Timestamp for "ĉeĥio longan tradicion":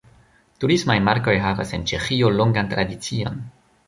1.91-3.37